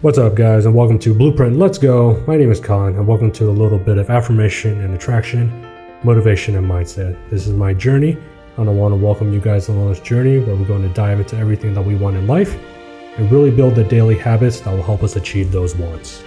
[0.00, 2.22] What's up, guys, and welcome to Blueprint Let's Go.
[2.24, 5.50] My name is Colin, and welcome to a little bit of affirmation and attraction,
[6.04, 7.18] motivation, and mindset.
[7.30, 8.16] This is my journey,
[8.58, 11.18] and I want to welcome you guys along this journey where we're going to dive
[11.18, 12.56] into everything that we want in life
[13.16, 16.20] and really build the daily habits that will help us achieve those wants.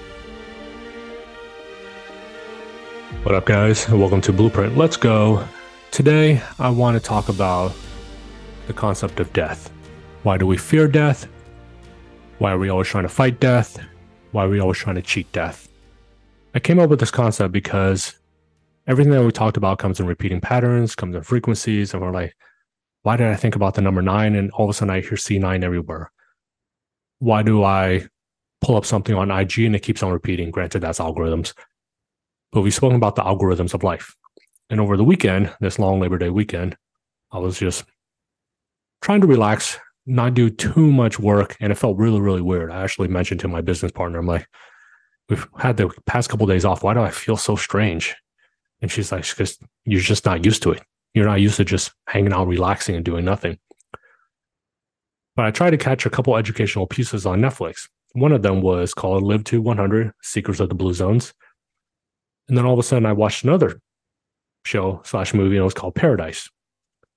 [3.23, 5.47] What up, guys, and welcome to Blueprint Let's Go.
[5.91, 7.71] Today, I want to talk about
[8.67, 9.71] the concept of death.
[10.23, 11.25] Why do we fear death?
[12.41, 13.77] Why are we always trying to fight death?
[14.31, 15.69] Why are we always trying to cheat death?
[16.55, 18.15] I came up with this concept because
[18.87, 22.35] everything that we talked about comes in repeating patterns, comes in frequencies, and we're like,
[23.03, 24.33] why did I think about the number nine?
[24.33, 26.11] And all of a sudden I hear C9 everywhere.
[27.19, 28.07] Why do I
[28.59, 30.49] pull up something on IG and it keeps on repeating?
[30.49, 31.53] Granted, that's algorithms.
[32.51, 34.15] But we've spoken about the algorithms of life.
[34.71, 36.75] And over the weekend, this long Labor Day weekend,
[37.31, 37.85] I was just
[38.99, 41.55] trying to relax, not do too much work.
[41.59, 42.71] And it felt really, really weird.
[42.71, 44.47] I actually mentioned to my business partner, I'm like,
[45.29, 46.83] we've had the past couple of days off.
[46.83, 48.15] Why do I feel so strange?
[48.81, 50.81] And she's like, because you're just not used to it.
[51.13, 53.59] You're not used to just hanging out, relaxing, and doing nothing.
[55.35, 57.87] But I tried to catch a couple educational pieces on Netflix.
[58.13, 61.33] One of them was called Live to 100 Secrets of the Blue Zones.
[62.49, 63.79] And then all of a sudden, I watched another
[64.65, 66.49] show slash movie, and it was called Paradise.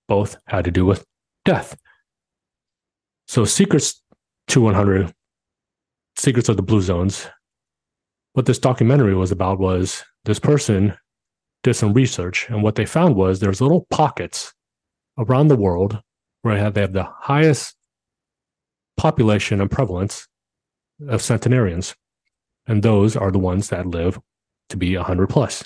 [0.07, 1.05] Both had to do with
[1.45, 1.77] death.
[3.27, 4.03] So Secrets
[4.49, 5.13] to 100,
[6.17, 7.29] Secrets of the Blue Zones.
[8.35, 10.97] What this documentary was about was this person
[11.63, 14.53] did some research, and what they found was there's little pockets
[15.19, 16.01] around the world
[16.43, 17.75] where they have, they have the highest
[18.97, 20.29] population and prevalence
[21.09, 21.95] of centenarians,
[22.67, 24.19] and those are the ones that live
[24.69, 25.65] to be 100 plus.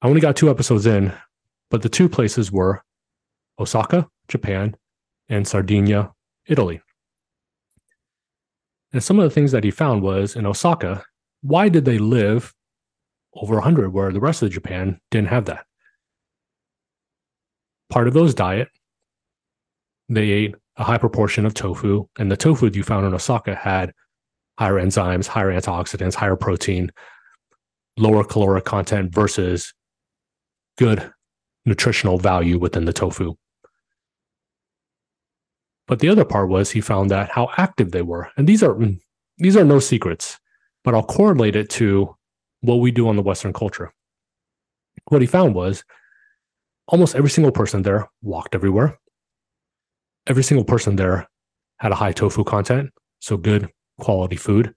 [0.00, 1.12] I only got two episodes in,
[1.70, 2.82] but the two places were
[3.58, 4.74] Osaka, Japan,
[5.28, 6.12] and Sardinia,
[6.46, 6.80] Italy.
[8.92, 11.04] And some of the things that he found was in Osaka,
[11.40, 12.54] why did they live
[13.34, 15.64] over 100 where the rest of Japan didn't have that?
[17.90, 18.68] Part of those diet,
[20.08, 23.92] they ate a high proportion of tofu, and the tofu you found in Osaka had
[24.58, 26.90] higher enzymes, higher antioxidants, higher protein,
[27.96, 29.74] lower caloric content versus
[30.78, 31.10] good
[31.64, 33.34] nutritional value within the tofu.
[35.88, 38.30] But the other part was he found that how active they were.
[38.36, 38.98] And these are mm,
[39.38, 40.38] these are no secrets,
[40.84, 42.16] but I'll correlate it to
[42.60, 43.92] what we do on the Western culture.
[45.08, 45.84] What he found was
[46.86, 48.98] almost every single person there walked everywhere.
[50.26, 51.28] Every single person there
[51.78, 53.68] had a high tofu content, so good
[53.98, 54.74] quality food.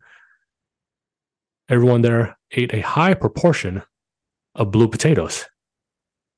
[1.70, 3.84] Everyone there ate a high proportion
[4.56, 5.46] of blue potatoes.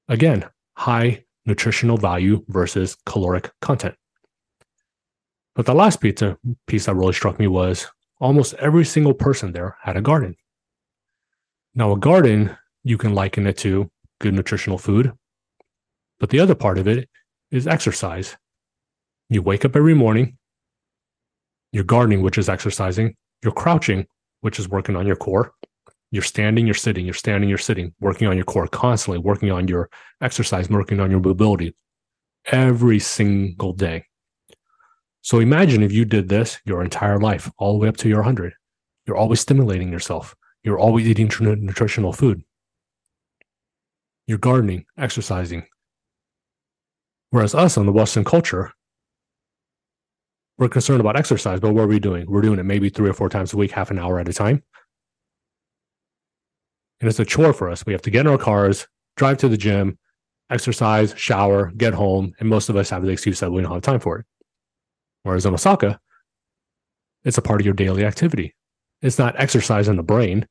[0.09, 0.45] Again,
[0.75, 3.95] high nutritional value versus caloric content.
[5.57, 6.37] But the last pizza
[6.67, 7.87] piece that really struck me was
[8.19, 10.35] almost every single person there had a garden.
[11.73, 13.89] Now, a garden, you can liken it to
[14.21, 15.11] good nutritional food.
[16.19, 17.09] But the other part of it
[17.49, 18.37] is exercise.
[19.31, 20.37] You wake up every morning,
[21.71, 24.05] you're gardening, which is exercising, you're crouching,
[24.41, 25.53] which is working on your core.
[26.11, 29.67] You're standing, you're sitting, you're standing, you're sitting, working on your core constantly, working on
[29.67, 29.89] your
[30.21, 31.75] exercise, working on your mobility
[32.45, 34.05] every single day.
[35.21, 38.19] So imagine if you did this your entire life, all the way up to your
[38.19, 38.53] 100.
[39.05, 40.35] You're always stimulating yourself.
[40.63, 42.43] You're always eating nutritional food.
[44.25, 45.65] You're gardening, exercising.
[47.29, 48.73] Whereas us in the Western culture,
[50.57, 52.25] we're concerned about exercise, but what are we doing?
[52.27, 54.33] We're doing it maybe three or four times a week, half an hour at a
[54.33, 54.63] time.
[56.99, 57.85] And it's a chore for us.
[57.85, 59.99] We have to get in our cars, drive to the gym,
[60.49, 62.33] exercise, shower, get home.
[62.39, 64.25] And most of us have the excuse that we don't have time for it.
[65.27, 65.99] Whereas in Osaka,
[67.25, 68.55] it's a part of your daily activity.
[69.01, 70.47] It's not exercise in the brain.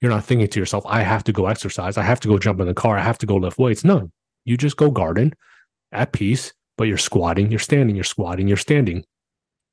[0.00, 1.96] You're not thinking to yourself, I have to go exercise.
[1.96, 2.98] I have to go jump in the car.
[2.98, 3.84] I have to go lift weights.
[3.84, 4.10] No,
[4.44, 5.34] you just go garden
[5.92, 9.04] at peace, but you're squatting, you're standing, you're squatting, you're standing.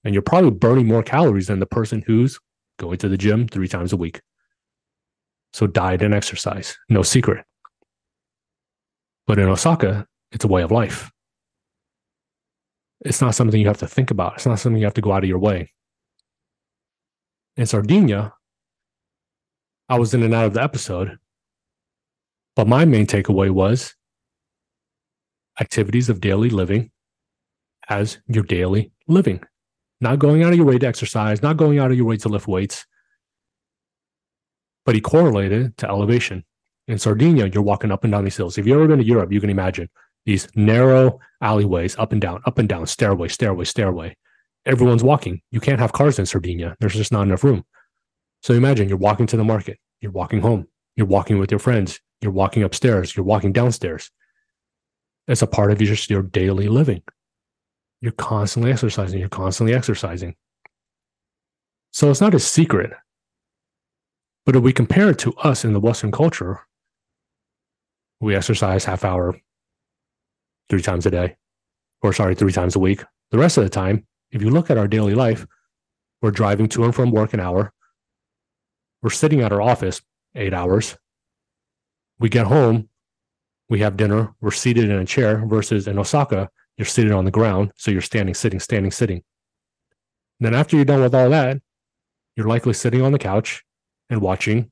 [0.04, 2.40] And you're probably burning more calories than the person who's
[2.78, 4.22] going to the gym three times a week.
[5.54, 7.46] So diet and exercise, no secret.
[9.26, 11.10] But in Osaka, it's a way of life
[13.02, 14.36] it's not something you have to think about.
[14.36, 15.72] It's not something you have to go out of your way.
[17.58, 18.34] In Sardinia,
[19.90, 21.18] I was in and out of the episode,
[22.56, 23.94] but my main takeaway was
[25.60, 26.92] activities of daily living
[27.88, 29.42] as your daily living,
[30.02, 32.30] not going out of your way to exercise, not going out of your way to
[32.30, 32.86] lift weights.
[34.86, 36.44] But he correlated to elevation.
[36.88, 38.58] In Sardinia, you're walking up and down these hills.
[38.58, 39.90] If you've ever been to Europe, you can imagine
[40.26, 44.16] these narrow alleyways up and down, up and down, stairway, stairway, stairway.
[44.66, 45.42] everyone's walking.
[45.52, 46.76] You can't have cars in Sardinia.
[46.80, 47.64] There's just not enough room.
[48.42, 52.00] So imagine you're walking to the market, you're walking home, you're walking with your friends,
[52.22, 54.10] you're walking upstairs, you're walking downstairs.
[55.28, 57.02] It's a part of just your daily living.
[58.02, 60.36] You're constantly exercising, you're constantly exercising.
[61.92, 62.92] So it's not a secret.
[64.46, 66.60] But if we compare it to us in the Western culture,
[68.20, 69.40] we exercise half hour
[70.70, 71.36] three times a day,
[72.02, 73.04] or sorry, three times a week.
[73.32, 75.46] The rest of the time, if you look at our daily life,
[76.22, 77.74] we're driving to and from work an hour.
[79.02, 80.02] We're sitting at our office
[80.36, 80.98] eight hours.
[82.20, 82.90] We get home,
[83.70, 87.32] we have dinner, we're seated in a chair versus in Osaka, you're seated on the
[87.32, 87.72] ground.
[87.76, 89.24] So you're standing, sitting, standing, sitting.
[90.40, 91.62] And then after you're done with all that,
[92.36, 93.64] you're likely sitting on the couch
[94.10, 94.72] and watching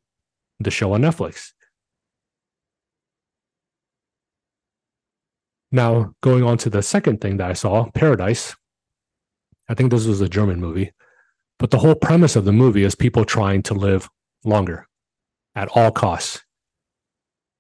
[0.60, 1.54] the show on Netflix.
[5.74, 8.56] Now, going on to the second thing that I saw, Paradise.
[9.68, 10.92] I think this was a German movie,
[11.58, 14.08] but the whole premise of the movie is people trying to live
[14.46, 14.88] longer
[15.56, 16.44] at all costs.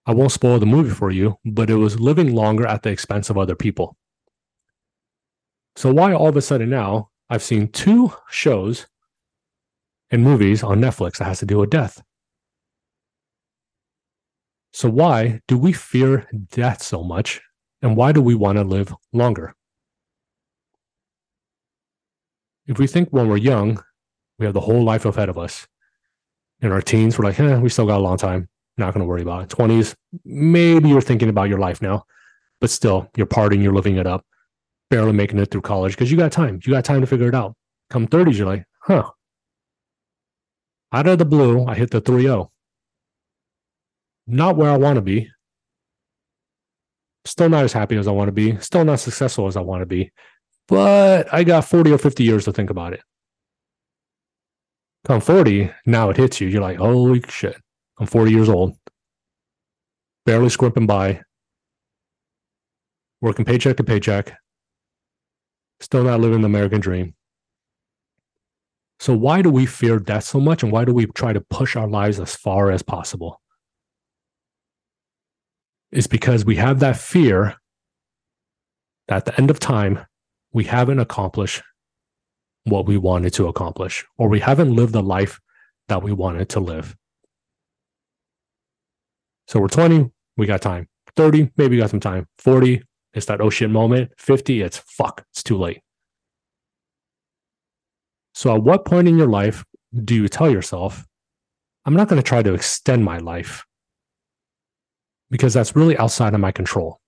[0.06, 3.31] I won't spoil the movie for you, but it was living longer at the expense
[3.31, 3.98] of other people.
[5.75, 8.86] So, why all of a sudden now I've seen two shows
[10.12, 12.04] and movies on Netflix that has to do with death?
[14.71, 17.42] So, why do we fear death so much
[17.83, 19.53] and why do we want to live longer?
[22.65, 23.83] If we think when we're young,
[24.39, 25.68] we have the whole life ahead of us.
[26.62, 28.47] In our teens, we're like, eh, we still got a long time.
[28.77, 29.50] Not going to worry about it.
[29.50, 29.94] 20s,
[30.24, 32.06] maybe you're thinking about your life now,
[32.62, 34.25] but still, you're partying, you're living it up,
[34.89, 36.62] barely making it through college because you got time.
[36.65, 37.53] You got time to figure it out.
[37.89, 39.12] Come 30s, you're like, huh.
[40.94, 42.50] Out of the blue, I hit the 3 0.
[44.25, 45.30] Not where I want to be,
[47.25, 48.57] Still not as happy as I want to be.
[48.57, 50.11] Still not successful as I want to be.
[50.67, 53.01] But I got 40 or 50 years to think about it.
[55.05, 56.47] Come 40, now it hits you.
[56.47, 57.57] You're like, holy shit.
[57.99, 58.77] I'm 40 years old.
[60.25, 61.21] Barely scrimping by.
[63.21, 64.37] Working paycheck to paycheck.
[65.81, 67.13] Still not living the American dream.
[68.99, 70.63] So, why do we fear death so much?
[70.63, 73.41] And why do we try to push our lives as far as possible?
[75.94, 77.56] Is because we have that fear
[79.07, 80.00] that at the end of time,
[80.51, 81.62] we haven't accomplished
[82.66, 85.40] what we wanted to accomplish, or we haven't lived the life
[85.90, 86.95] that we wanted to live.
[89.48, 90.88] So we're 20, we got time.
[91.16, 92.28] 30, maybe we got some time.
[92.40, 92.81] 40,
[93.13, 94.12] it's that oh shit moment.
[94.18, 95.81] 50, it's fuck, it's too late.
[98.34, 99.63] So at what point in your life
[100.04, 101.06] do you tell yourself,
[101.86, 103.63] I'm not going to try to extend my life
[105.29, 106.99] because that's really outside of my control.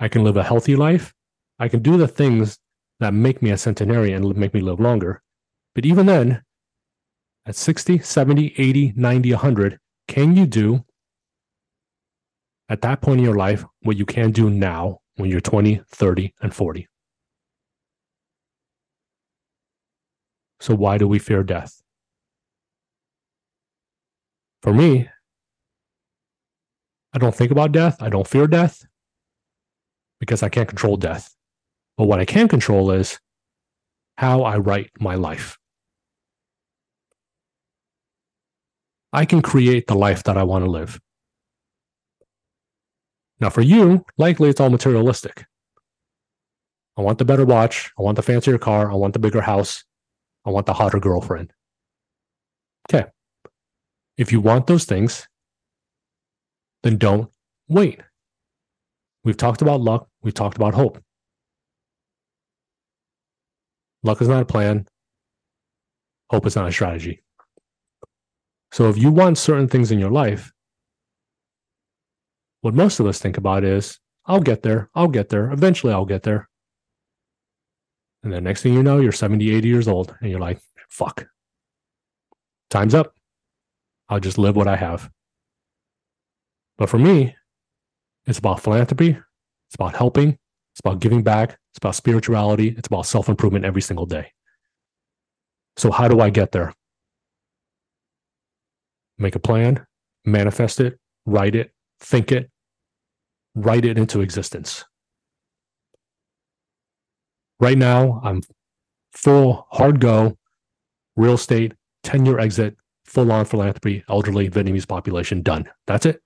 [0.00, 1.12] I can live a healthy life.
[1.58, 2.58] I can do the things
[3.00, 5.22] that make me a centenarian and make me live longer.
[5.74, 6.42] But even then,
[7.46, 9.78] at 60, 70, 80, 90, 100,
[10.08, 10.84] can you do
[12.68, 16.34] at that point in your life what you can do now when you're 20, 30,
[16.40, 16.88] and 40?
[20.60, 21.82] So, why do we fear death?
[24.62, 25.08] For me,
[27.12, 28.00] I don't think about death.
[28.00, 28.86] I don't fear death
[30.18, 31.34] because I can't control death.
[31.96, 33.18] But what I can control is
[34.16, 35.58] how I write my life.
[39.12, 40.98] I can create the life that I want to live.
[43.40, 45.44] Now, for you, likely it's all materialistic.
[46.96, 47.90] I want the better watch.
[47.98, 48.90] I want the fancier car.
[48.90, 49.84] I want the bigger house.
[50.44, 51.52] I want the hotter girlfriend.
[52.88, 53.08] Okay.
[54.16, 55.26] If you want those things,
[56.82, 57.30] then don't
[57.68, 58.00] wait.
[59.24, 60.08] We've talked about luck.
[60.22, 61.02] We've talked about hope.
[64.02, 64.86] Luck is not a plan.
[66.30, 67.22] Hope is not a strategy.
[68.72, 70.52] So if you want certain things in your life,
[72.62, 74.88] what most of us think about is, I'll get there.
[74.94, 75.50] I'll get there.
[75.52, 76.48] Eventually, I'll get there.
[78.22, 81.26] And then next thing you know, you're 70, 80 years old and you're like, fuck,
[82.70, 83.14] time's up.
[84.08, 85.10] I'll just live what I have.
[86.78, 87.34] But for me,
[88.26, 90.30] it's about philanthropy, it's about helping,
[90.72, 94.32] it's about giving back, it's about spirituality, it's about self improvement every single day.
[95.76, 96.74] So, how do I get there?
[99.18, 99.84] Make a plan,
[100.24, 102.50] manifest it, write it, think it,
[103.54, 104.84] write it into existence.
[107.60, 108.42] Right now, I'm
[109.12, 110.36] full hard go,
[111.16, 115.68] real estate, 10 year exit, full on philanthropy, elderly Vietnamese population done.
[115.86, 116.22] That's it.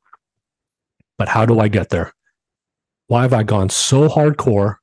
[1.18, 2.12] But how do I get there?
[3.08, 4.76] Why have I gone so hardcore,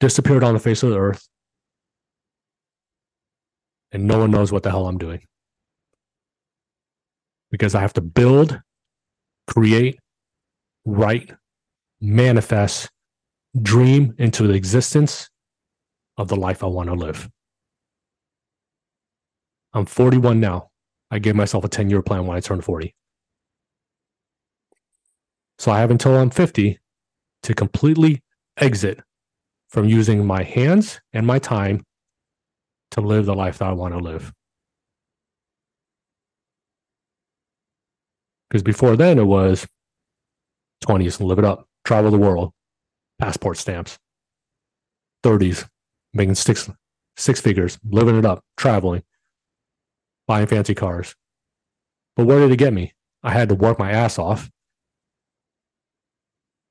[0.00, 1.28] disappeared on the face of the earth,
[3.92, 5.20] and no one knows what the hell I'm doing.
[7.50, 8.60] Because I have to build,
[9.46, 9.98] create,
[10.84, 11.34] write,
[12.00, 12.90] manifest,
[13.60, 15.28] dream into the existence
[16.16, 17.28] of the life I want to live.
[19.72, 20.70] I'm 41 now.
[21.10, 22.94] I gave myself a 10 year plan when I turned 40.
[25.60, 26.78] So I have until I'm 50
[27.42, 28.22] to completely
[28.56, 29.02] exit
[29.68, 31.84] from using my hands and my time
[32.92, 34.32] to live the life that I want to live.
[38.48, 39.66] Because before then, it was
[40.86, 42.54] 20s, live it up, travel the world,
[43.18, 43.98] passport stamps.
[45.24, 45.68] 30s,
[46.14, 46.70] making six
[47.18, 49.02] six figures, living it up, traveling,
[50.26, 51.14] buying fancy cars.
[52.16, 52.94] But where did it get me?
[53.22, 54.50] I had to work my ass off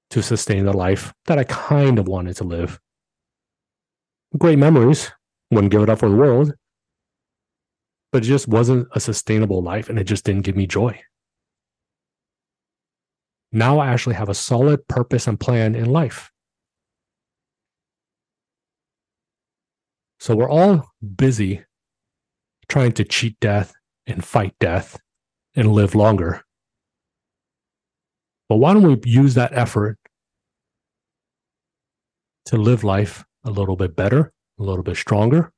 [0.10, 2.80] to sustain the life that I kind of wanted to live.
[4.38, 5.12] Great memories,
[5.52, 6.54] wouldn't give it up for the world,
[8.12, 11.00] but it just wasn't a sustainable life and it just didn't give me joy.
[13.52, 16.32] Now I actually have a solid purpose and plan in life.
[20.20, 21.64] So we're all busy
[22.68, 23.74] trying to cheat death
[24.06, 25.00] and fight death
[25.56, 26.44] and live longer.
[28.50, 29.99] But why don't we use that effort
[32.50, 35.52] to live life a little bit better, a little bit stronger,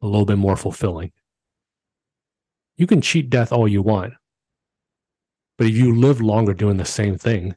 [0.00, 1.10] a little bit more fulfilling?
[2.76, 4.14] You can cheat death all you want.
[5.58, 7.56] But if you live longer doing the same thing,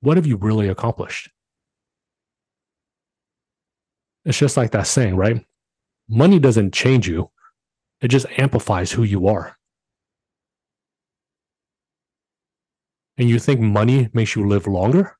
[0.00, 1.30] what have you really accomplished?
[4.24, 5.44] It's just like that saying, right?
[6.08, 7.30] Money doesn't change you,
[8.00, 9.56] it just amplifies who you are.
[13.16, 15.16] And you think money makes you live longer?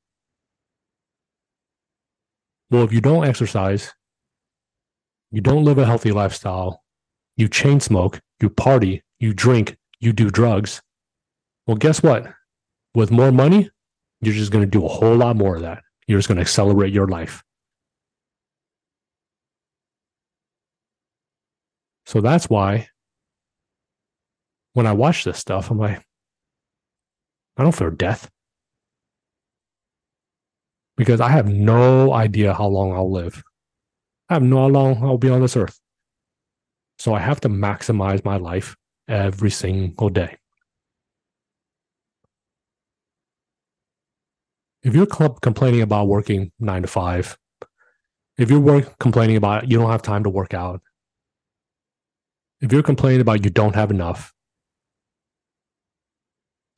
[2.72, 3.92] Well, if you don't exercise,
[5.30, 6.82] you don't live a healthy lifestyle,
[7.36, 10.80] you chain smoke, you party, you drink, you do drugs.
[11.66, 12.32] Well, guess what?
[12.94, 13.68] With more money,
[14.22, 15.82] you're just going to do a whole lot more of that.
[16.06, 17.44] You're just going to accelerate your life.
[22.06, 22.88] So that's why
[24.72, 26.02] when I watch this stuff, I'm like,
[27.58, 28.30] I don't fear death
[30.96, 33.42] because I have no idea how long I'll live.
[34.28, 35.78] I have no how long I'll be on this earth.
[36.98, 38.76] So I have to maximize my life
[39.08, 40.36] every single day.
[44.82, 47.36] If you're complaining about working nine to five,
[48.36, 50.80] if you're work, complaining about you don't have time to work out,
[52.60, 54.32] if you're complaining about you don't have enough,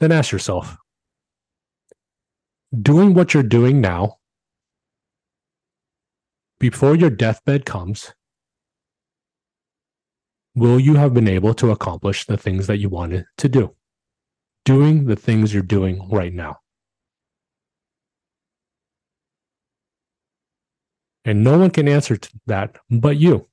[0.01, 0.77] then ask yourself
[2.83, 4.19] doing what you're doing now
[6.59, 8.15] before your deathbed comes,
[10.55, 13.75] will you have been able to accomplish the things that you wanted to do?
[14.65, 16.59] Doing the things you're doing right now.
[21.25, 23.49] And no one can answer to that but you.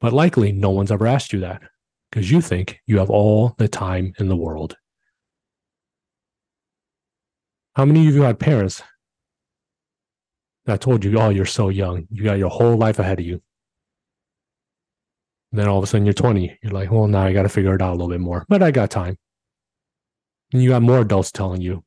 [0.00, 1.62] But likely no one's ever asked you that
[2.10, 4.76] because you think you have all the time in the world.
[7.76, 8.82] How many of you had parents
[10.64, 13.42] that told you, oh, you're so young, you got your whole life ahead of you?
[15.52, 16.58] And then all of a sudden you're 20.
[16.62, 18.62] You're like, well, now I got to figure it out a little bit more, but
[18.62, 19.18] I got time.
[20.54, 21.84] And you got more adults telling you,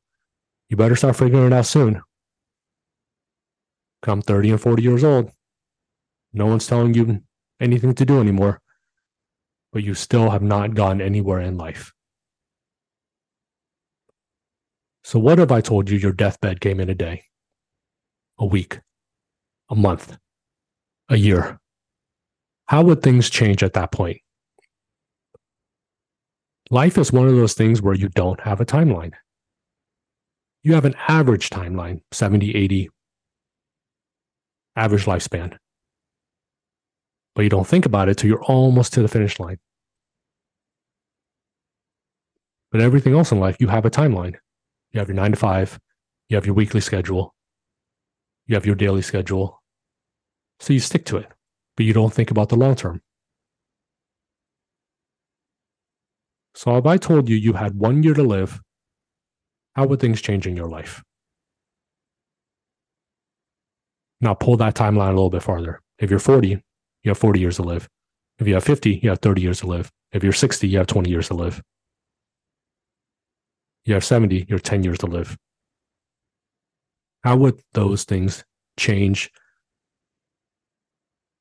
[0.68, 2.00] you better start figuring it out soon.
[4.00, 5.32] Come 30 and 40 years old.
[6.32, 7.20] No one's telling you
[7.58, 8.60] anything to do anymore,
[9.72, 11.92] but you still have not gone anywhere in life.
[15.10, 17.24] So, what if I told you your deathbed came in a day,
[18.38, 18.78] a week,
[19.68, 20.16] a month,
[21.08, 21.58] a year?
[22.66, 24.18] How would things change at that point?
[26.70, 29.14] Life is one of those things where you don't have a timeline.
[30.62, 32.88] You have an average timeline 70, 80,
[34.76, 35.56] average lifespan
[37.34, 39.58] but you don't think about it till you're almost to the finish line.
[42.70, 44.36] But everything else in life, you have a timeline.
[44.92, 45.78] You have your nine to five,
[46.28, 47.34] you have your weekly schedule,
[48.46, 49.62] you have your daily schedule.
[50.58, 51.28] So you stick to it,
[51.76, 53.00] but you don't think about the long term.
[56.54, 58.60] So if I told you you had one year to live,
[59.74, 61.02] how would things change in your life?
[64.20, 65.80] Now pull that timeline a little bit farther.
[65.98, 66.60] If you're 40, you
[67.06, 67.88] have 40 years to live.
[68.38, 69.90] If you have 50, you have 30 years to live.
[70.12, 71.62] If you're 60, you have 20 years to live.
[73.84, 75.36] You have 70, you have 10 years to live.
[77.24, 78.44] How would those things
[78.78, 79.30] change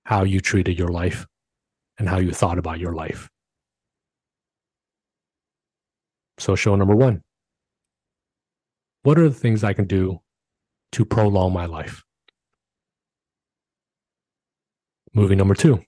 [0.10, 1.28] how you treated your life
[2.00, 3.30] and how you thought about your life.
[6.40, 7.22] So, show number one
[9.04, 10.22] What are the things I can do
[10.94, 12.04] to prolong my life?
[15.14, 15.84] Movie number two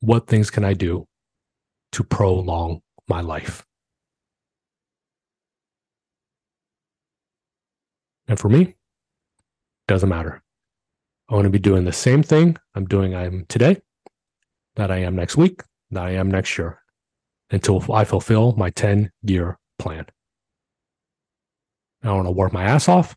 [0.00, 1.06] What things can I do
[1.92, 3.64] to prolong my life?
[8.30, 8.76] And for me,
[9.88, 10.40] doesn't matter.
[11.28, 13.82] I want to be doing the same thing I'm doing I'm today,
[14.76, 16.80] that I am next week, that I am next year,
[17.50, 20.06] until I fulfill my 10 year plan.
[22.04, 23.16] I want to work my ass off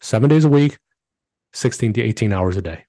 [0.00, 0.78] seven days a week,
[1.52, 2.86] 16 to 18 hours a day.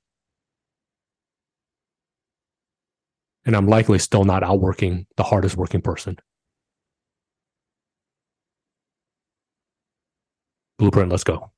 [3.46, 6.20] And I'm likely still not outworking the hardest working person.
[10.80, 11.52] Blueprint, let's go.